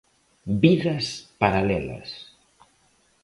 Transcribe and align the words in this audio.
Vidas 0.61 1.07
paralelas. 1.41 2.09